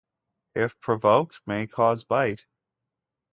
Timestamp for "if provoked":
0.55-1.41